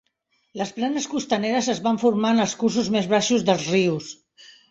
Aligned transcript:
Les 0.59 0.69
planes 0.77 1.05
costaneres 1.11 1.67
es 1.75 1.81
van 1.89 2.01
formar 2.05 2.33
en 2.35 2.43
els 2.45 2.57
cursos 2.63 2.91
més 2.97 3.11
baixos 3.13 3.45
dels 3.51 3.67
rius. 3.77 4.09